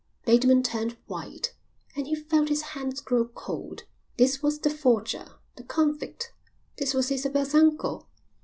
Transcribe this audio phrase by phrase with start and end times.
[0.25, 1.53] Bateman turned white
[1.95, 3.83] and he felt his hands grow cold.
[4.17, 6.33] This was the forger, the convict,
[6.79, 8.09] this was Isabel's uncle.